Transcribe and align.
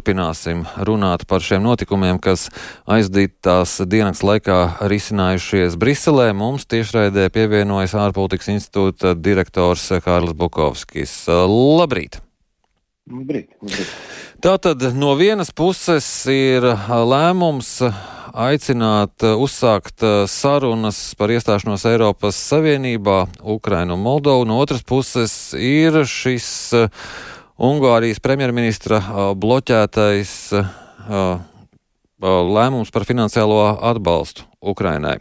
Turpināsim 0.00 0.62
runāt 0.88 1.26
par 1.28 1.42
šiem 1.44 1.60
notikumiem, 1.60 2.16
kas 2.24 2.46
aizdītās 2.88 3.82
dienas 3.84 4.22
laikā 4.24 4.86
risinājušies 4.88 5.74
Briselē. 5.76 6.30
Mums 6.32 6.64
tiešraidē 6.72 7.26
pievienojas 7.28 7.92
ārpolitikas 8.00 8.48
institūta 8.48 9.12
direktors 9.12 9.84
Kārlis 10.00 10.32
Bukovskis. 10.40 11.12
Labrīt! 11.28 12.16
Labrīt, 13.12 13.52
labrīt. 13.60 13.90
Tātad 14.40 14.86
no 14.96 15.12
vienas 15.20 15.52
puses 15.52 16.08
ir 16.32 16.64
lēmums 16.88 17.74
aicināt 18.32 19.26
uzsākt 19.28 20.00
sarunas 20.32 21.02
par 21.20 21.34
iestāšanos 21.34 21.84
Eiropas 21.92 22.40
Savienībā, 22.40 23.26
Ukrainu 23.44 23.98
un 23.98 24.06
Moldovu. 24.06 24.48
No 24.48 24.62
otras 24.64 24.80
puses 24.80 25.52
ir 25.60 26.06
šis 26.08 26.48
Ungārijas 27.60 28.22
premjerministra 28.24 29.02
bloķētais 29.36 30.30
lēmums 32.20 32.92
par 32.94 33.04
finansiālo 33.04 33.58
atbalstu 33.90 34.46
Ukrainai. 34.64 35.18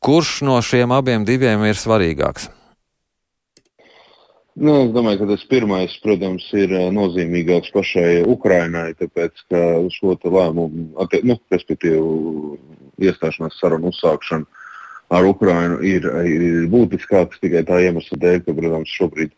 Kurš 0.00 0.38
no 0.48 0.56
šiem 0.64 0.94
abiem 0.96 1.26
diviem 1.28 1.66
ir 1.68 1.76
svarīgāks? 1.76 2.48
Nu, 4.60 4.86
es 4.86 4.94
domāju, 4.94 5.20
ka 5.20 5.28
tas 5.34 5.44
pirmais, 5.48 5.92
protams, 6.00 6.46
ir 6.56 6.72
nozīmīgāks 6.96 7.72
pašai 7.76 8.22
Ukrainai, 8.28 8.94
tāpēc, 8.96 9.44
ka 9.52 9.60
šo 9.92 10.16
lēmumu, 10.16 10.86
nu, 10.96 11.36
respektīvi, 11.52 12.56
iestāšanās 13.04 13.60
sarunu 13.60 13.92
uzsākšana 13.92 14.48
ar 15.12 15.28
Ukrainu 15.28 15.80
ir, 15.84 16.08
ir 16.24 16.66
būtiskāks 16.72 17.40
tikai 17.44 17.62
tā 17.68 17.82
iemesla 17.84 18.18
dēļ, 18.24 18.42
ka, 18.46 18.56
protams, 18.56 18.96
šobrīd 18.96 19.36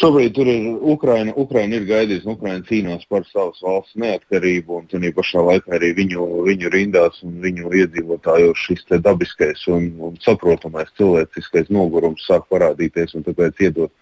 Šobrīd 0.00 0.32
tur 0.32 0.48
ir 0.48 0.66
Ukraina. 0.80 1.32
Ukraina 1.36 1.76
ir 1.76 1.84
gaidījusi, 1.84 2.24
un 2.24 2.36
Ukraina 2.38 2.64
cīnās 2.64 3.02
par 3.10 3.26
savas 3.28 3.58
valsts 3.60 3.98
neatkarību. 4.00 4.78
Un 4.78 4.86
tādā 4.88 5.10
pašā 5.12 5.42
laikā 5.44 5.74
arī 5.76 5.90
viņu, 5.98 6.28
viņu 6.46 6.70
rindās 6.72 7.20
un 7.26 7.34
viņu 7.42 7.72
iedzīvotājos 7.82 8.62
šis 8.64 8.86
dabiskais 9.04 9.66
un, 9.68 9.90
un 10.08 10.16
saprotamais 10.24 10.88
cilvēciskais 10.96 11.68
nogurums 11.68 12.24
sāk 12.24 12.48
parādīties. 12.48 13.12
Tāpēc 13.28 13.60
iedot 13.66 13.92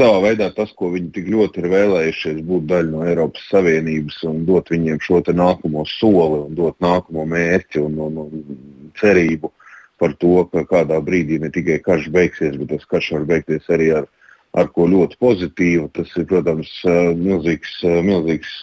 savā 0.00 0.18
veidā 0.26 0.50
tas, 0.56 0.74
ko 0.74 0.90
viņi 0.96 1.14
tik 1.14 1.30
ļoti 1.30 1.62
ir 1.62 1.72
vēlējušies, 1.76 2.44
būt 2.50 2.66
daļa 2.74 2.90
no 2.90 3.06
Eiropas 3.06 3.46
Savienības 3.54 4.22
un 4.26 4.44
dot 4.50 4.74
viņiem 4.74 4.98
šo 5.04 5.22
nākamo 5.30 5.86
soli 5.94 6.46
un 6.48 6.54
dot 6.58 6.82
nākamo 6.82 7.30
mērķi 7.30 7.86
un, 7.86 8.00
un, 8.08 8.22
un 8.26 8.94
cerību 8.98 9.54
par 10.00 10.18
to, 10.18 10.40
ka 10.50 10.66
kādā 10.66 10.98
brīdī 11.04 11.38
ne 11.38 11.54
tikai 11.54 11.78
karš 11.84 12.10
beigsies, 12.10 12.56
bet 12.56 12.72
tas 12.74 12.88
karš 12.88 13.18
var 13.20 13.28
beigties 13.36 13.70
arī 13.70 13.92
ar 14.00 14.16
ar 14.58 14.70
ko 14.74 14.86
ļoti 14.90 15.18
pozitīvu. 15.22 15.88
Tas 15.94 16.10
ir, 16.18 16.26
protams, 16.30 16.72
milzīgs, 17.18 17.76
milzīgs 18.06 18.56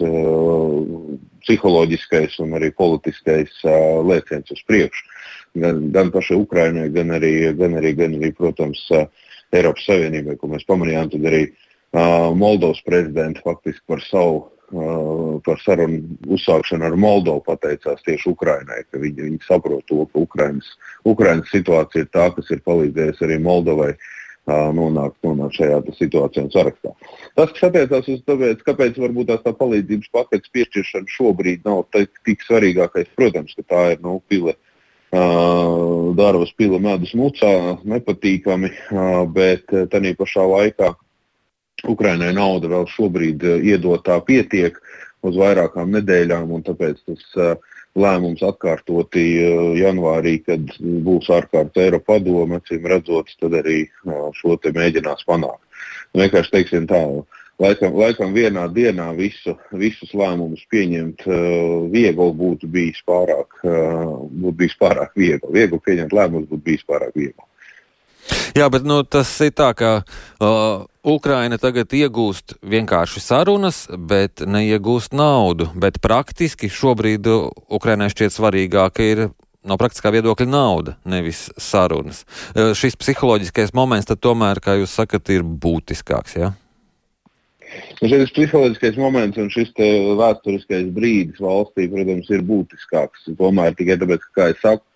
psiholoģiskais 1.46 2.40
un 2.44 2.58
arī 2.60 2.74
politiskais 2.76 3.62
lēciens 4.08 4.52
uz 4.56 4.66
priekšu. 4.68 5.08
Gan, 5.58 5.88
gan 5.96 6.12
pašai 6.14 6.38
Ukrainai, 6.38 6.90
gan 6.94 7.16
arī, 7.16 7.32
gan 7.58 7.80
arī, 7.80 7.94
gan 7.98 8.20
arī, 8.20 8.34
protams, 8.36 8.84
Eiropas 9.56 9.88
Savienībai, 9.88 10.36
ko 10.38 10.52
mēs 10.52 10.68
pamanījām, 10.68 11.10
tad 11.14 11.26
arī 11.30 11.48
Moldovas 12.38 12.84
prezidents 12.86 13.42
faktiski 13.46 13.84
par 13.88 14.04
savu 14.04 14.48
par 15.46 15.62
sarunu 15.64 16.18
uzsākšanu 16.36 16.84
ar 16.84 16.98
Moldovu 17.00 17.40
pateicās 17.46 18.02
tieši 18.04 18.34
Ukrainai, 18.34 18.82
ka 18.92 19.00
viņi, 19.00 19.22
viņi 19.24 19.38
saprot 19.46 19.86
to, 19.88 20.02
ka 20.12 20.20
Ukrainas, 20.20 20.68
Ukrainas 21.08 21.48
situācija 21.54 22.04
ir 22.04 22.10
tā, 22.12 22.26
kas 22.36 22.52
ir 22.52 22.60
palīdzējusi 22.68 23.24
arī 23.24 23.38
Moldovai 23.46 23.94
uh, 23.94 24.10
nonākt, 24.48 25.18
nonākt 25.26 25.58
šajā 25.60 25.80
situācijā 25.98 26.46
un 26.46 26.52
sarakstā. 26.54 26.94
Tas, 27.36 27.52
kas 27.52 27.68
attiecās 27.68 28.08
uz 28.14 28.22
to, 28.26 28.38
kāpēc 28.64 29.00
varbūt 29.02 29.34
tā 29.44 29.54
palīdzības 29.54 30.14
paketes 30.14 30.54
piešķiršana 30.56 31.12
šobrīd 31.12 31.68
nav 31.68 31.84
tik 31.94 32.46
svarīgākais, 32.48 33.12
protams, 33.16 33.56
ka 33.58 33.68
tā 33.68 33.84
ir 33.96 34.02
nu, 34.06 34.22
pile. 34.28 34.56
Uh, 35.08 36.12
darbas 36.20 36.52
pila 36.52 36.82
medus 36.84 37.14
mucā, 37.16 37.80
nepatīkami, 37.88 38.72
uh, 38.92 39.24
bet 39.32 39.64
tā 39.72 40.02
pašā 40.20 40.44
laikā 40.44 40.90
Ukrainai 41.88 42.34
nauda 42.36 42.68
vēl 42.68 42.88
šobrīd 42.92 43.46
iedotā 43.64 44.20
pietiek 44.28 44.76
uz 45.24 45.40
vairākām 45.40 45.96
nedēļām, 45.96 46.52
un 46.52 46.66
tāpēc 46.68 47.00
tas 47.08 47.24
uh, 47.40 47.56
lēmums 47.98 48.44
atkārtoti 48.46 49.24
eh, 49.42 49.56
janvārī, 49.82 50.38
kad 50.46 50.76
būs 50.80 51.32
ārkārtas 51.34 51.84
Eiropa 51.84 52.16
padome, 52.16 52.62
acīm 52.62 52.86
redzot, 52.90 53.32
tad 53.42 53.58
arī 53.62 53.84
eh, 53.88 54.22
šo 54.38 54.58
te 54.62 54.74
mēģinās 54.76 55.26
panākt. 55.28 55.64
Nu, 56.14 56.22
vienkārši 56.24 56.54
teiksim 56.54 56.88
tā, 56.90 57.02
laikam, 57.62 57.98
laikam 58.00 58.34
vienā 58.36 58.68
dienā 58.74 59.10
visu, 59.18 59.58
visus 59.76 60.14
lēmumus 60.18 60.64
pieņemt 60.72 61.26
uh, 61.28 61.36
viegli 61.92 62.30
būtu 62.40 62.70
bijis 62.72 63.02
pārāk, 63.06 63.60
būtu 63.62 64.56
bijis 64.62 64.78
pārāk 64.80 65.12
viegli. 65.20 65.52
Viegli 65.54 65.82
pieņemt 65.84 66.16
lēmumus 66.16 66.48
būtu 66.48 66.64
bijis 66.70 66.88
pārāk 66.88 67.12
viegli. 67.14 67.44
Jā, 68.58 68.70
bet 68.74 68.88
nu, 68.88 69.02
tas 69.04 69.30
ir 69.46 69.52
tā, 69.58 69.70
ka 69.78 69.92
uh, 70.00 70.88
Ukraina 71.08 71.56
tagad 71.56 71.94
iegūst 71.96 72.58
vienkārši 72.68 73.22
sarunas, 73.24 73.86
bet 73.88 74.44
neiegūst 74.44 75.14
naudu. 75.16 75.70
Bet 75.80 76.02
praktiski 76.04 76.68
šobrīd 76.68 77.30
Ukrainai 77.72 78.10
šķiet 78.12 78.36
svarīgāka 78.36 79.06
ir 79.06 79.22
no 79.68 79.78
praktiskā 79.80 80.12
viedokļa 80.12 80.48
nauda, 80.52 80.98
nevis 81.08 81.46
sarunas. 81.60 82.26
Uh, 82.52 82.74
šis 82.76 83.00
psiholoģiskais 83.00 83.72
moments, 83.78 84.12
tomēr, 84.20 84.60
kā 84.64 84.76
jūs 84.82 84.96
sakat, 85.00 85.32
ir 85.32 85.48
būtiskāks. 85.48 86.36
Ja? 86.40 86.52
Nu, 88.02 88.12
šis 88.12 88.36
psiholoģiskais 88.36 89.00
moments 89.00 89.40
un 89.40 89.48
šis 89.54 89.72
vēsturiskais 89.78 90.92
brīdis 90.96 91.40
valstī, 91.44 91.88
protams, 91.92 92.28
ir 92.36 92.44
būtiskāks. 92.48 93.28
Tomēr 93.40 93.80
tikai 93.80 94.00
tāpēc, 94.04 94.28
ka, 94.28 94.36
kā 94.36 94.52
jau 94.52 94.60
saku, 94.62 94.88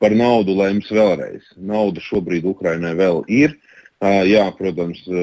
par 0.00 0.16
naudu 0.16 0.56
lems 0.58 0.88
vēlreiz. 0.92 1.44
Nauda 1.60 2.00
šobrīd 2.04 2.48
Ukrainai 2.48 2.94
vēl 2.98 3.24
ir. 3.28 3.56
Jā, 3.98 4.44
protams, 4.54 5.00
uh, 5.10 5.16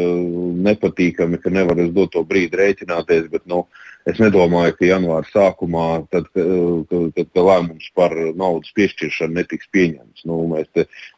nepatīkami, 0.67 1.37
ka 1.39 1.51
nevar 1.53 1.79
uz 1.79 1.93
doto 1.95 2.25
brīdi 2.27 2.59
rēķināties, 2.59 3.29
bet 3.31 3.45
nu, 3.47 3.61
es 4.03 4.19
nedomāju, 4.19 4.73
ka 4.75 4.89
janvāra 4.89 5.23
sākumā, 5.29 5.85
tad, 6.11 6.27
kad, 6.35 7.05
kad 7.15 7.39
lēmums 7.39 7.87
par 7.95 8.11
naudas 8.35 8.73
piešķiršanu 8.75 9.39
netiks 9.39 9.69
pieņemts. 9.71 10.25
Nu, 10.27 10.41
mēs 10.51 10.67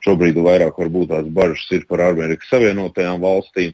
šobrīd 0.05 0.37
vairāk 0.37 0.77
varbūt 0.77 1.09
tās 1.09 1.31
bažas 1.33 1.65
ir 1.73 1.87
par 1.89 2.05
Amerikas 2.11 2.51
Savienotajām 2.53 3.25
valstīm, 3.25 3.73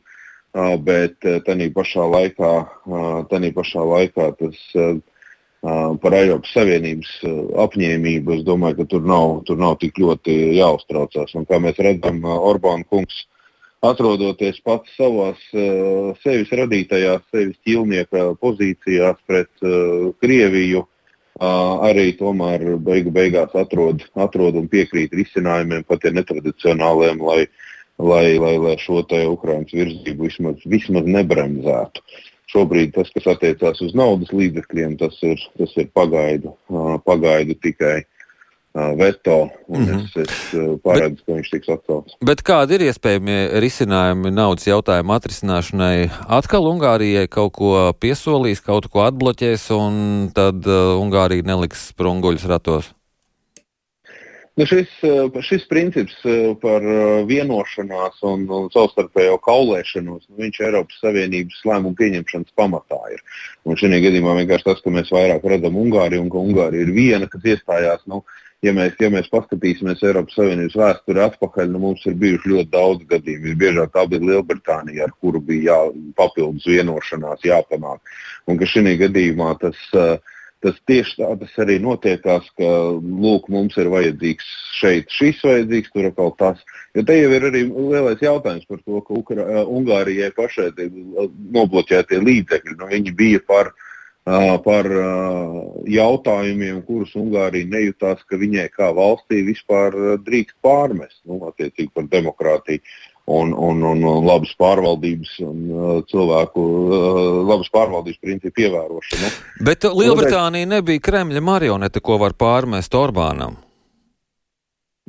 bet 0.88 1.20
tā 1.20 1.58
pašā 1.76 2.08
laikā, 2.16 2.54
pašā 3.60 3.84
laikā 3.92 4.30
tas 4.40 4.64
par 5.64 6.18
Eiropas 6.22 6.56
Savienības 6.56 7.12
apņēmību, 7.68 8.40
es 8.40 8.48
domāju, 8.48 8.80
ka 8.80 8.88
tur 8.96 9.06
nav, 9.12 9.44
tur 9.44 9.60
nav 9.60 9.76
tik 9.84 10.00
ļoti 10.00 10.40
jāuztraucās. 10.56 11.36
Un, 11.36 11.46
kā 11.52 11.60
mēs 11.60 11.84
redzam, 11.84 12.24
Orbāna 12.24 12.88
kungs 12.88 13.26
atrodoties 13.84 14.62
pats 14.64 14.96
savās 14.98 15.40
sevis 16.24 16.52
radītajās, 16.56 17.26
sevis 17.34 17.60
ķīlnieka 17.68 18.30
pozīcijās 18.42 19.20
pret 19.28 19.52
Krieviju, 20.24 20.86
arī 21.90 22.08
tomēr 22.16 22.78
beigu 22.80 23.12
beigās 23.12 23.56
atrod, 23.60 24.06
atrod 24.16 24.60
un 24.62 24.70
piekrīt 24.72 25.16
risinājumiem, 25.18 25.84
pat 25.90 26.06
ja 26.08 26.14
netradicionāliem, 26.16 27.24
lai, 27.28 27.42
lai, 28.00 28.38
lai, 28.40 28.54
lai 28.62 28.78
šo 28.80 29.02
te 29.10 29.24
Ukraiņas 29.28 29.76
virzību 29.76 30.30
vismaz, 30.30 30.64
vismaz 30.70 31.10
nebremzētu. 31.18 32.04
Uh, 32.04 32.22
Šobrīd 32.54 32.92
tas, 32.94 33.10
kas 33.16 33.26
attiecās 33.34 33.80
uz 33.82 33.96
naudas 33.98 34.30
līdzekļiem, 34.36 34.98
tas 35.00 35.16
ir, 35.26 35.42
tas 35.58 35.72
ir 35.82 35.88
pagaidu, 35.98 36.54
pagaidu 37.08 37.56
tikai 37.64 38.04
veto, 38.74 39.52
un 39.68 39.82
mm 39.82 39.88
-hmm. 39.88 40.04
es, 40.04 40.16
es 40.16 40.82
paredzu, 40.82 41.16
bet, 41.16 41.26
ka 41.26 41.34
viņš 41.34 41.50
tiks 41.52 41.70
atcelts. 41.70 42.16
Bet 42.26 42.42
kādi 42.42 42.74
ir 42.74 42.88
iespējami 42.90 43.38
risinājumi 43.62 44.32
naudas 44.34 44.66
jautājumu 44.68 45.14
atrisināšanai? 45.14 46.10
Atkal 46.28 46.66
Ungārijai 46.66 47.28
kaut 47.30 47.54
ko 47.54 47.94
piesolīs, 48.00 48.62
kaut 48.62 48.90
ko 48.90 49.06
atbloķēs, 49.06 49.70
un 49.78 50.32
tad 50.34 50.66
uh, 50.66 50.98
Ungārija 50.98 51.46
neliks 51.46 51.94
sprunguļus 51.94 52.50
ratos? 52.50 52.94
Nu 54.54 54.66
šis, 54.70 54.90
šis 55.42 55.64
princips 55.66 56.20
par 56.62 56.84
vienošanās 57.26 58.20
un, 58.30 58.44
un 58.54 58.68
savstarpējo 58.74 59.40
kaulēšanos, 59.42 60.28
nu, 60.30 60.36
viņš 60.44 60.60
Eiropas 60.68 61.00
Savienības 61.02 61.64
lēmumu 61.66 61.98
pieņemšanas 61.98 62.54
pamatā 62.54 63.00
ir. 63.16 63.24
Un 63.66 63.80
šajā 63.82 63.98
gadījumā 64.06 64.36
vienkārši 64.44 64.68
tas, 64.68 64.84
ka 64.86 64.94
mēs 64.94 65.10
vairāk 65.16 65.48
redzam 65.50 65.80
Ungāriju 65.82 66.22
un 66.22 66.30
ka 66.30 66.38
Ungārija 66.38 66.86
ir 66.86 66.94
viena, 66.94 67.30
kas 67.34 67.50
iestājās. 67.56 68.06
Nu, 68.06 68.22
ja 68.64 68.74
mēs, 68.76 68.98
ja 69.02 69.10
mēs 69.14 69.30
paskatīsimies 69.32 70.04
Eiropas 70.08 70.38
Savienības 70.40 70.78
vēsturi 70.80 71.24
atpakaļ, 71.28 71.72
nu, 71.74 71.82
mums 71.88 72.06
ir 72.10 72.18
bijuši 72.20 72.54
ļoti 72.54 72.72
daudz 72.74 73.08
gadījumu. 73.10 73.50
Visbiežāk 73.50 73.96
tā 73.96 74.06
bija 74.12 74.28
Lielbritānija, 74.30 75.08
ar 75.08 75.18
kuru 75.20 75.42
bija 75.44 75.74
jā, 75.74 75.80
papildus 76.20 76.68
vienošanās 76.70 77.44
jāpanāk. 77.48 78.16
Un 78.48 78.60
ka 78.60 78.70
šī 78.70 78.98
gadījumā 79.04 79.54
tas 79.62 79.80
uh, 79.98 80.16
tas 80.64 80.80
tieši 80.88 81.18
tā 81.20 81.30
tas 81.42 81.56
arī 81.64 81.78
notiekās, 81.84 82.48
ka 82.58 82.70
lūk, 83.24 83.50
mums 83.52 83.76
ir 83.82 83.90
vajadzīgs 83.92 84.50
šeit 84.80 85.12
šis 85.12 85.42
vajadzīgs, 85.44 85.92
tur 85.94 86.08
atkal 86.10 86.32
tas. 86.40 86.62
Jo 86.96 87.04
te 87.08 87.18
jau 87.18 87.32
ir 87.36 87.48
arī 87.50 87.66
lielais 87.68 88.24
jautājums 88.24 88.68
par 88.70 88.80
to, 88.84 89.02
ka 89.04 89.18
Ukra 89.20 89.64
Ungārijai 89.64 90.32
pašai 90.38 90.70
nobloķētie 91.58 92.22
līdzekļi, 92.24 92.78
nu, 92.80 92.90
viņi 92.94 93.16
bija 93.20 93.44
par, 93.48 93.74
par 94.24 94.88
jautājumiem, 95.92 96.78
kurus 96.88 97.12
Ungārija 97.20 97.68
nejūtās, 97.68 98.22
ka 98.24 98.40
viņai 98.40 98.70
kā 98.72 98.92
valstī 98.96 99.42
vispār 99.44 99.96
drīkst 100.24 100.56
pārmest, 100.64 101.20
nu, 101.28 101.42
attiecīgi 101.50 101.92
par 101.94 102.08
demokrātiju 102.08 102.80
un, 103.26 103.52
un, 103.52 103.84
un, 103.88 104.06
labas 104.26 104.54
pārvaldības 104.60 105.36
un 105.48 105.60
cilvēku 106.12 106.64
labas 107.48 107.70
pārvaldības 107.74 108.20
principu 108.24 108.66
ievērošanu. 108.66 109.34
Bet 109.64 109.88
Lielbritānija 109.88 110.72
nebija 110.78 111.04
Kremļa 111.04 111.44
marionete, 111.44 112.04
ko 112.04 112.20
var 112.24 112.36
pārmest 112.40 112.96
Orbānam. 112.96 113.60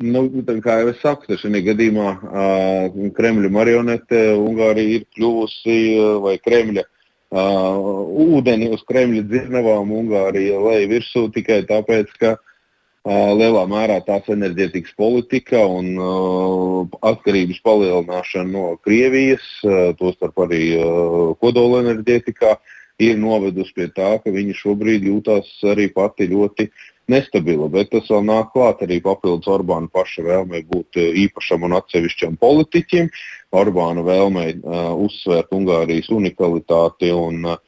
Nu, 0.03 0.27
kā 0.59 0.81
jau 0.81 0.91
es 0.91 0.99
saku, 0.99 1.37
šajā 1.39 1.61
gadījumā 1.69 2.09
uh, 2.19 3.11
Kremļa 3.15 3.51
marionete 3.55 4.25
Ungārija 4.35 4.99
ir 4.99 5.05
kļuvusi 5.15 5.77
uh, 5.95 6.17
vai 6.25 6.35
Kremļa 6.43 6.83
uh, 6.83 7.04
ūdeni 7.33 8.71
uz 8.75 8.83
Kremļa 8.87 9.23
dzirnavām 9.27 9.93
Ungārija 9.93 10.61
lai 10.61 10.85
virsū 10.91 11.29
tikai 11.35 11.63
tāpēc, 11.67 12.13
ka 12.21 12.37
uh, 12.37 13.33
lielā 13.35 13.65
mērā 13.71 14.01
tās 14.07 14.29
enerģētikas 14.29 14.95
politika 14.97 15.65
un 15.67 15.91
uh, 15.99 16.87
atkarības 17.03 17.61
palielināšana 17.65 18.51
no 18.51 18.77
Krievijas, 18.85 19.45
uh, 19.65 19.93
tostarp 19.99 20.47
arī 20.47 20.77
uh, 20.79 21.35
kodolenerģētikā, 21.43 22.57
ir 23.03 23.19
novedusi 23.19 23.75
pie 23.75 23.89
tā, 23.91 24.17
ka 24.23 24.31
viņi 24.31 24.55
šobrīd 24.55 25.09
jūtas 25.09 25.49
arī 25.67 25.89
pati 25.91 26.29
ļoti 26.31 26.69
nestabila. 27.13 27.69
Bet 27.73 27.93
tas 27.93 28.09
vēl 28.11 28.25
nāk 28.29 28.53
klāt 28.55 28.83
arī 28.87 29.01
papildus 29.05 29.51
Orbāna 29.51 29.91
paša 29.93 30.25
vēlmei 30.27 30.65
būt 30.71 31.01
īpašam 31.27 31.67
un 31.69 31.77
atsevišķam 31.81 32.39
politiķim, 32.41 33.11
Orbāna 33.55 34.03
vēlmei 34.07 34.57
uh, 34.57 34.91
uzsvērt 35.07 35.55
Ungārijas 35.55 36.11
unikalitāti 36.15 37.13
un 37.15 37.55
uh, 37.55 37.63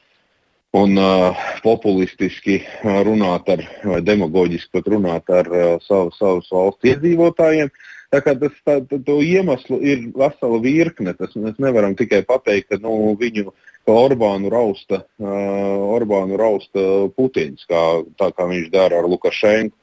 un 0.75 0.97
uh, 0.99 1.45
populistiski 1.63 2.59
runāt 2.83 3.49
ar, 3.51 3.63
vai 3.87 4.01
demagoģiski 4.05 4.73
pat 4.75 4.89
runāt 4.91 5.31
ar 5.33 5.49
uh, 5.51 5.67
savu, 5.85 6.11
savus 6.17 6.49
valsts 6.51 6.91
iedzīvotājiem. 6.91 7.71
Tā 8.13 8.21
kā 8.23 8.33
tas 8.39 8.55
tā, 8.63 8.77
tā, 8.87 9.15
iemeslu 9.23 9.79
ir 9.83 10.05
vesela 10.15 10.59
virkne. 10.63 11.13
Tas 11.17 11.33
mēs 11.35 11.57
nevaram 11.63 11.95
tikai 11.97 12.21
pateikt, 12.27 12.69
ka 12.71 12.79
nu, 12.83 13.15
viņu 13.19 13.51
ka 13.87 13.97
Orbānu 14.03 14.51
rausta, 14.53 15.01
uh, 15.23 15.73
Orbānu 15.95 16.37
rausta 16.39 16.85
Putins, 17.15 17.63
kā, 17.71 17.83
tā 18.19 18.29
kā 18.35 18.47
viņš 18.51 18.69
dara 18.73 18.99
ar 19.01 19.09
Lukašenku. 19.09 19.75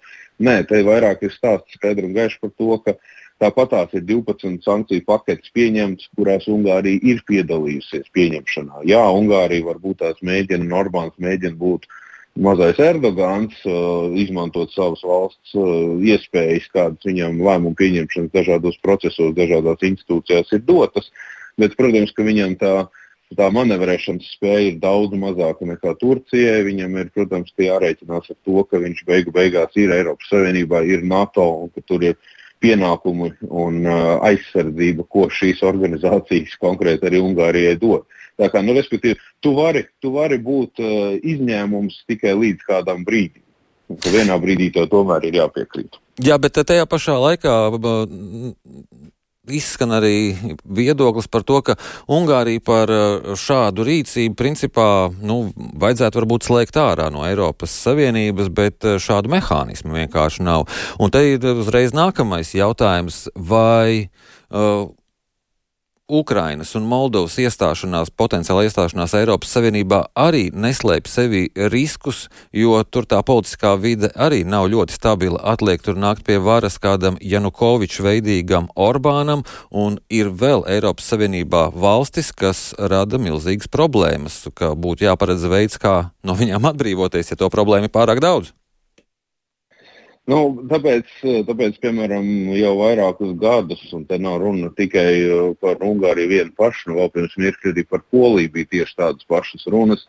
Nē, 0.45 0.65
te 0.69 0.81
vairāk 0.85 1.23
ir 1.25 1.33
stāsts 1.33 1.77
skaidri 1.79 2.09
un 2.09 2.17
gaiši 2.17 2.41
par 2.43 2.51
to, 2.59 2.77
ka 2.85 2.97
uh, 2.97 3.13
Tāpat 3.43 3.73
tās 3.73 3.95
ir 3.99 4.05
12 4.07 4.63
sankciju 4.63 5.03
paketes 5.09 5.51
pieņemtas, 5.57 6.07
kurās 6.15 6.47
Ungārija 6.51 7.03
ir 7.03 7.23
piedalījusies 7.27 8.07
pieņemšanā. 8.15 8.85
Jā, 8.87 9.03
Ungārija 9.11 9.67
varbūt 9.67 10.01
tās 10.05 10.21
mēģina, 10.23 10.63
un 10.69 10.77
Orbāns 10.79 11.17
mēģina 11.19 11.59
būt 11.59 11.89
mazais 12.47 12.79
Erdogans, 12.83 13.59
uh, 13.67 14.15
izmantot 14.19 14.71
savas 14.75 15.03
valsts 15.07 15.55
uh, 15.59 15.99
iespējas, 16.03 16.71
kādas 16.75 17.07
viņam 17.07 17.43
lēmumu 17.43 17.75
pieņemšanas 17.79 18.33
dažādos 18.35 18.79
procesos, 18.87 19.35
dažādās 19.37 19.83
institūcijās 19.91 20.55
ir 20.55 20.63
dotas. 20.67 21.11
Bet, 21.59 21.75
protams, 21.79 22.15
ka 22.15 22.27
viņam 22.27 22.57
tā 22.59 22.75
tā 23.39 23.49
manevrēšanas 23.55 24.31
spēja 24.37 24.71
ir 24.71 24.79
daudz 24.83 25.17
mazāka 25.19 25.67
nekā 25.69 25.95
Turcijai. 26.01 26.63
Viņam 26.67 26.97
ir, 27.01 27.11
protams, 27.15 27.53
jārēķinās 27.59 28.31
ar 28.33 28.39
to, 28.39 28.65
ka 28.71 28.81
viņš 28.83 29.05
beigu 29.09 29.35
beigās 29.35 29.77
ir 29.81 29.95
Eiropas 29.95 30.31
Savienībā, 30.33 30.85
ir 30.89 31.05
NATO 31.07 31.47
un 31.65 31.73
ka 31.75 31.85
tur 31.87 32.07
ir 32.07 32.19
pienākumu 32.65 33.31
un 33.51 33.81
uh, 33.85 34.03
aizsardzību, 34.25 35.07
ko 35.13 35.29
šīs 35.29 35.63
organizācijas 35.67 36.57
konkrēti 36.63 37.11
arī 37.11 37.21
Ungārijai 37.21 37.77
dod. 37.81 38.07
Tā 38.41 38.49
kā, 38.51 38.63
nu, 38.65 38.75
respektīvi, 38.75 39.19
tu 39.45 39.53
vari, 39.59 39.85
tu 40.03 40.15
vari 40.15 40.41
būt 40.43 40.81
uh, 40.83 41.17
izņēmums 41.21 42.05
tikai 42.09 42.35
līdz 42.39 42.65
kādam 42.71 43.05
brīdim. 43.07 43.43
Vienā 43.85 44.39
brīdī 44.41 44.71
tev 44.73 44.89
tomēr 44.89 45.27
ir 45.29 45.43
jāpiekrīt. 45.43 45.99
Jā, 46.25 46.39
bet 46.41 46.57
tajā 46.57 46.87
pašā 46.89 47.19
laikā 47.21 47.53
izskan 49.51 49.93
arī 49.99 50.35
viedoklis 50.65 51.29
par 51.29 51.45
to, 51.47 51.61
ka 51.65 51.77
Ungārija 52.11 52.63
par 52.65 52.93
uh, 52.93 53.35
šādu 53.39 53.85
rīcību 53.87 54.37
principā 54.39 54.89
nu, 55.21 55.53
vajadzētu 55.55 56.21
varbūt 56.21 56.49
slēgt 56.49 56.81
ārā 56.81 57.11
no 57.13 57.25
Eiropas 57.29 57.75
Savienības, 57.85 58.51
bet 58.55 58.89
uh, 58.89 58.99
šādu 59.03 59.33
mehānismu 59.35 59.97
vienkārši 59.99 60.45
nav. 60.47 60.69
Un 60.99 61.13
te 61.15 61.25
ir 61.35 61.49
uzreiz 61.55 61.95
nākamais 61.97 62.55
jautājums, 62.57 63.27
vai 63.37 64.09
uh, 64.51 64.89
Ukrainas 66.05 66.75
un 66.77 66.85
Moldovas 66.85 67.39
iestāšanās, 67.41 68.11
potenciāla 68.13 68.67
iestāšanās 68.67 69.15
Eiropas 69.17 69.55
Savienībā 69.57 70.03
arī 70.21 70.51
neslēpj 70.53 71.09
sevi 71.09 71.41
riskus, 71.73 72.27
jo 72.53 72.77
tur 72.85 73.07
tā 73.09 73.23
politiskā 73.25 73.73
vide 73.81 74.11
arī 74.13 74.43
nav 74.45 74.69
ļoti 74.69 74.93
stabila. 74.93 75.41
Atliek 75.55 75.81
tur 75.81 75.97
nākt 75.97 76.27
pie 76.27 76.37
varas 76.45 76.77
kādam 76.77 77.17
Janukoviču 77.25 78.05
veidīgam 78.05 78.69
Orbānam, 78.77 79.47
un 79.73 79.97
ir 80.13 80.29
vēl 80.29 80.67
Eiropas 80.69 81.09
Savienībā 81.09 81.71
valstis, 81.73 82.35
kas 82.37 82.75
rada 82.77 83.17
milzīgas 83.17 83.73
problēmas, 83.73 84.43
ka 84.53 84.75
būtu 84.77 85.09
jāparedz 85.09 85.49
veids, 85.49 85.81
kā 85.81 86.11
no 86.21 86.37
viņām 86.37 86.69
atbrīvoties, 86.69 87.33
ja 87.33 87.41
to 87.41 87.49
problēmu 87.49 87.89
ir 87.89 87.97
pārāk 87.97 88.21
daudz. 88.21 88.53
Nu, 90.31 90.39
tāpēc, 90.71 91.09
tāpēc, 91.45 91.75
piemēram, 91.83 92.29
jau 92.57 92.71
vairākus 92.79 93.35
gadus, 93.41 93.83
un 93.93 94.07
te 94.09 94.17
nav 94.17 94.39
runa 94.41 94.71
tikai 94.73 95.09
uh, 95.21 95.51
par 95.61 95.85
Ungāriju 95.85 96.31
vienu 96.31 96.55
pašu, 96.57 96.89
nu, 96.89 96.97
vēl 97.03 97.11
pirms 97.13 97.35
mirkļa 97.43 97.73
arī 97.75 97.85
par 97.91 98.01
Poliju 98.09 98.55
bija 98.55 98.71
tieši 98.71 98.97
tādas 99.03 99.29
pašas 99.29 99.69
runas, 99.75 100.07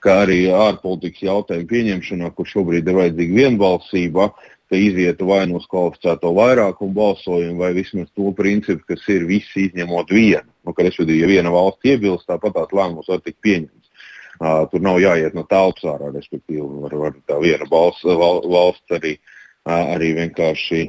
kā 0.00 0.22
arī 0.22 0.46
ārpolitikas 0.56 1.26
jautājumu 1.26 1.68
pieņemšanā, 1.68 2.32
kur 2.38 2.48
šobrīd 2.48 2.88
ir 2.88 2.96
vajadzīga 2.96 3.38
vienbalsība, 3.42 4.30
ka 4.72 4.80
izietu 4.80 5.28
vai 5.28 5.42
nu 5.50 5.60
uz 5.60 5.68
kvalificēto 5.68 6.32
vairākumu 6.38 6.96
balsojumu, 6.96 7.60
vai 7.60 7.74
vismaz 7.76 8.08
to 8.16 8.32
principu, 8.40 8.86
kas 8.88 9.04
ir 9.12 9.28
visi 9.28 9.68
izņemot 9.68 10.12
vienu. 10.16 10.48
Nu, 10.64 10.72
ka, 10.72 10.86
respektīvi, 10.86 11.26
ja 11.26 11.28
viena 11.28 11.52
valsts 11.52 11.92
iebilst, 11.92 12.28
tāpat 12.28 12.56
tās 12.56 12.72
lēmums 12.72 13.12
var 13.12 13.20
tikt 13.20 13.42
pieņemts. 13.44 14.14
Uh, 14.38 14.62
tur 14.70 14.80
nav 14.80 15.00
jāiet 15.02 15.34
no 15.36 15.42
telpas 15.50 15.84
ārā, 15.92 16.14
respektīvi, 16.14 16.62
var, 16.86 17.02
var 17.02 17.16
tā 17.28 17.36
viena 17.42 17.66
balss, 17.68 18.04
val, 18.06 18.38
valsts 18.46 18.96
arī 18.96 19.16
uh, 19.18 19.34
arī 19.68 20.14
vienkārši 20.22 20.86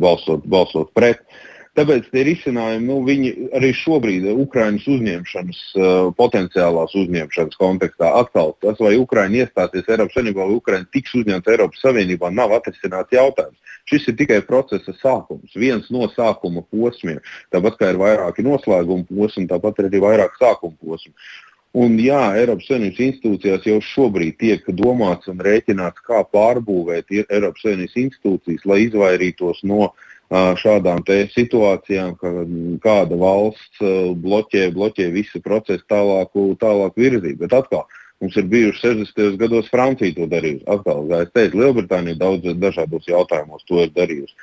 balsot, 0.00 0.46
balsot 0.48 0.94
pret. 0.96 1.22
Tāpēc 1.76 2.06
tie 2.08 2.22
risinājumi, 2.24 2.86
nu, 2.88 2.94
viņi 3.04 3.30
arī 3.58 3.68
šobrīd 3.76 4.24
Ukraiņas 4.32 4.86
uzņemšanas, 4.94 5.58
potenciālās 6.16 6.94
uzņemšanas 6.96 7.58
kontekstā 7.60 8.14
atkal 8.22 8.54
tas, 8.64 8.80
vai 8.80 8.94
Ukraiņa 8.96 9.42
iestāsies 9.42 9.90
Eiropas 9.92 10.16
Savienībā 10.16 10.46
vai 10.48 10.56
Ukraiņa 10.56 10.88
tiks 10.96 11.12
uzņemta 11.20 11.52
Eiropas 11.52 11.84
Savienībā, 11.84 12.30
nav 12.32 12.54
atrisināts 12.56 13.12
jautājums. 13.12 13.60
Šis 13.86 14.08
ir 14.08 14.16
tikai 14.18 14.40
procesa 14.48 14.96
sākums, 15.02 15.52
viens 15.54 15.92
no 15.94 16.08
sākuma 16.16 16.64
posmiem. 16.72 17.20
Tāpat 17.54 17.76
kā 17.78 17.92
ir 17.92 18.00
vairāki 18.00 18.42
noslēguma 18.46 19.04
posmi, 19.12 19.44
tāpat 19.52 19.82
ir 19.82 19.90
arī 19.90 20.00
vairāk 20.02 20.40
sākuma 20.40 20.80
posmi. 20.80 21.12
Un 21.76 21.98
jā, 22.00 22.20
Eiropas 22.40 22.70
Savienības 22.70 23.02
institūcijās 23.04 23.66
jau 23.68 23.76
šobrīd 23.84 24.38
tiek 24.40 24.68
domāts 24.78 25.28
un 25.28 25.42
rēķināts, 25.44 26.00
kā 26.08 26.22
pārbūvēt 26.32 27.12
Eiropas 27.26 27.66
Savienības 27.66 27.98
institūcijas, 28.00 28.64
lai 28.70 28.78
izvairītos 28.86 29.60
no 29.68 29.90
šādām 30.32 31.04
situācijām, 31.34 32.16
ka 32.18 32.32
kāda 32.82 33.18
valsts 33.20 33.82
bloķē, 34.24 34.70
bloķē 34.72 35.10
visu 35.12 35.42
procesu 35.44 35.84
tālāku, 35.92 36.48
tālāku 36.58 37.04
virzību. 37.04 37.44
Bet 37.44 37.52
atkal, 37.60 37.84
mums 38.24 38.40
ir 38.40 38.48
bijuši 38.50 38.82
60. 38.88 39.36
gados 39.36 39.68
Francija 39.68 40.16
to 40.16 40.26
darījusi. 40.32 40.64
Atkal, 40.66 41.04
kā 41.12 41.22
es 41.26 41.34
teicu, 41.36 41.60
Lielbritānija 41.60 42.18
daudz 42.24 42.56
dažādos 42.56 43.06
jautājumos 43.06 43.68
to 43.68 43.84
ir 43.84 43.92
darījusi. 43.92 44.34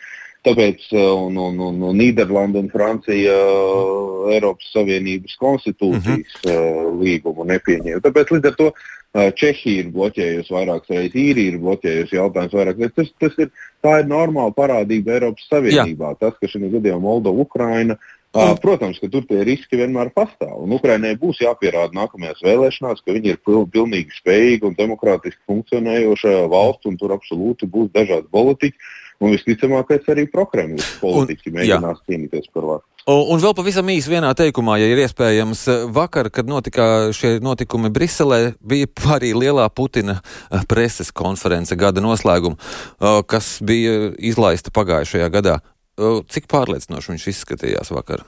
Tāpēc 0.44 0.90
uh, 0.92 1.04
un, 1.28 1.38
un, 1.40 1.60
un, 1.64 1.78
un 1.90 2.00
Nīderlanda 2.00 2.60
un 2.60 2.68
Francija 2.72 3.36
uh, 3.36 4.32
Eiropas 4.34 4.74
Savienības 4.74 5.38
konstitūcijas 5.40 6.36
uh 6.44 6.52
-huh. 6.52 6.90
līgumu 7.00 7.48
nepieņēma. 7.48 8.04
Tāpēc 8.04 8.36
līdz 8.36 8.52
ar 8.52 8.60
to 8.60 8.74
Čehija 9.14 9.84
ir 9.84 9.92
bloķējusi 9.94 10.50
vairākas 10.56 10.90
reizes, 10.90 11.16
īrija 11.22 11.52
ir 11.52 11.60
bloķējusi 11.62 12.18
jautājumus 12.18 12.56
vairāk 12.58 12.80
reizes. 12.82 12.96
Tas, 12.96 13.12
tas 13.22 13.36
ir, 13.46 13.52
tā 13.86 14.00
ir 14.02 14.08
normāla 14.10 14.56
parādība 14.58 15.14
Eiropas 15.14 15.46
Savienībā. 15.52 16.16
Jā. 16.16 16.20
Tas, 16.20 16.34
ka 16.40 16.50
šajā 16.50 16.72
gadījumā 16.74 17.00
Moldova, 17.00 17.46
Ukraina, 17.46 17.98
Uh, 18.34 18.56
protams, 18.58 18.98
ka 18.98 19.06
tur 19.14 19.28
tie 19.30 19.44
riski 19.46 19.78
vienmēr 19.78 20.10
pastāv. 20.10 20.56
Un 20.66 20.72
Ukraiņai 20.74 21.12
būs 21.22 21.44
jāpierāda 21.44 21.94
nākamajās 21.94 22.40
vēlēšanās, 22.42 23.04
ka 23.06 23.14
viņi 23.14 23.30
ir 23.30 23.38
pil 23.46 23.68
pilnīgi 23.70 24.16
spējīga 24.18 24.72
un 24.72 24.78
demokrātiski 24.80 25.38
funkcionējoša 25.52 26.32
valsts, 26.50 26.90
un 26.90 26.98
tur 26.98 27.14
absolūti 27.14 27.70
būs 27.70 27.92
dažādi 27.94 28.26
politiķi. 28.34 28.90
Un 29.24 29.32
visticamākais 29.32 30.10
arī 30.12 30.26
prokremlis 30.32 30.98
politiķi 31.00 31.54
mēģinās 31.56 32.02
jā. 32.02 32.08
cīnīties 32.10 32.50
par 32.52 32.68
varu. 32.72 32.84
Un, 33.04 33.36
vēl 33.44 33.52
pavisam 33.52 33.90
īsi 33.92 34.14
vienā 34.14 34.30
teikumā, 34.40 34.78
ja 34.80 34.88
ir 34.88 35.02
iespējams, 35.04 35.66
vakar, 35.92 36.30
kad 36.32 36.48
notika 36.48 37.12
šie 37.16 37.34
notikumi 37.44 37.92
Briselē, 37.92 38.54
bija 38.64 38.88
arī 39.18 39.34
lielā 39.36 39.66
Putina 39.76 40.22
eh, 40.22 40.64
preses 40.70 41.12
konference 41.12 41.76
gada 41.76 42.04
noslēguma, 42.04 42.56
eh, 42.56 43.20
kas 43.28 43.58
bija 43.64 44.14
izlaista 44.20 44.72
pagājušajā 44.76 45.28
gadā. 45.36 45.60
Eh, 46.00 46.22
cik 46.32 46.48
pārliecinoši 46.52 47.14
viņš 47.16 47.28
izskatījās 47.34 47.92
vakar? 47.92 48.24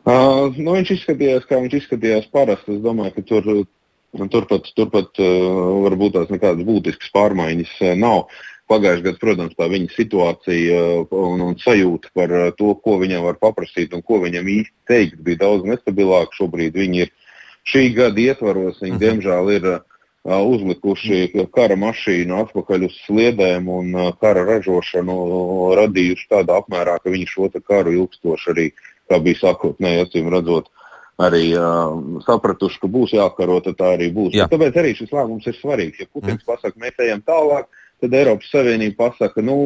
Uh, 0.00 0.48
nu, 0.56 0.72
viņš 0.76 0.94
izskatījās, 0.94 1.44
kā 1.48 1.58
viņš 1.60 1.74
izskatījās 1.80 2.28
parasti. 2.32 2.76
Es 2.76 2.84
domāju, 2.84 3.12
ka 3.16 3.24
tur, 3.28 3.48
turpat, 4.32 4.70
turpat 4.76 5.20
uh, 5.20 5.82
varbūt 5.84 6.14
tās 6.16 6.30
nekādas 6.32 6.64
būtiskas 6.68 7.12
pārmaiņas 7.16 7.74
uh, 7.84 7.92
nav. 8.00 8.30
Pagājušajā 8.70 9.06
gadā, 9.06 9.20
protams, 9.20 9.56
tā 9.58 9.66
viņa 9.72 9.92
situācija 9.96 10.80
un, 11.10 11.44
un 11.48 11.56
sajūta 11.58 12.12
par 12.14 12.34
to, 12.58 12.74
ko 12.84 12.98
viņam 13.02 13.26
var 13.26 13.40
paprasīt 13.42 13.96
un 13.96 14.04
ko 14.06 14.20
viņam 14.22 14.50
īsti 14.56 14.74
teikt, 14.90 15.22
bija 15.26 15.42
daudz 15.44 15.66
nestabilāka. 15.66 16.36
Šobrīd 16.38 16.78
viņi 16.78 17.04
ir 17.06 17.14
šī 17.66 17.86
gada 17.96 18.22
ietvaros, 18.22 18.78
viņi 18.82 18.94
mhm. 18.94 19.02
diemžēl 19.02 19.50
ir 19.56 19.68
uh, 19.72 19.82
uzlikuši 20.38 21.48
kara 21.54 21.76
mašīnu 21.80 22.38
atpakaļ 22.44 22.86
uz 22.86 23.00
sliedēm 23.08 23.66
un 23.74 23.90
uh, 23.96 24.12
kara 24.22 24.46
ražošanu 24.48 25.18
radījuši 25.80 26.30
tādā 26.30 26.62
apmērā, 26.62 27.00
ka 27.02 27.12
viņi 27.12 27.28
šo 27.34 27.50
karu 27.66 27.98
ilgstoši 27.98 28.54
arī 28.54 28.70
uh, 28.70 28.86
kā 29.10 29.18
bija 29.24 29.42
sākotnēji 29.44 30.04
acīm 30.06 30.30
redzot, 30.32 30.70
arī 31.20 31.50
uh, 31.58 31.98
sapratuši, 32.24 32.80
ka 32.82 32.90
būs 32.94 33.14
jākaro, 33.16 33.58
tad 33.64 33.78
tā 33.80 33.94
arī 33.96 34.10
būs. 34.14 34.34
Jā. 34.38 34.46
Tāpēc 34.50 34.78
arī 34.80 34.94
šis 34.98 35.12
lēmums 35.16 35.48
ir 35.50 35.58
svarīgs. 35.58 36.00
Ja 36.00 36.08
Putins 36.08 36.40
mm. 36.40 36.46
pasaka, 36.48 36.80
mēs 36.80 37.02
ejam 37.04 37.22
tālāk, 37.26 37.68
tad 38.02 38.16
Eiropas 38.16 38.50
Savienība 38.52 39.10
pasaka, 39.10 39.44
nu, 39.44 39.56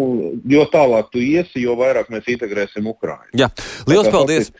jo 0.51 0.65
tālāk 0.73 1.11
tu 1.15 1.23
iesi, 1.23 1.65
jo 1.65 1.77
vairāk 1.81 2.11
mēs 2.13 2.29
integrēsim 2.37 2.87
Ukraiņu. 2.95 3.35
Jā, 3.39 3.51
liels 3.91 4.11
paldies! 4.13 4.53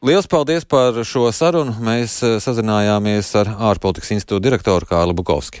Liels 0.00 0.24
paldies 0.32 0.64
par 0.64 0.96
šo 1.04 1.26
sarunu. 1.36 1.74
Mēs 1.84 2.14
sazinājāmies 2.40 3.34
ar 3.36 3.50
ārpolitikas 3.68 4.14
institūta 4.14 4.46
direktoru 4.46 4.88
Kārlu 4.88 5.12
Bukovski. 5.18 5.60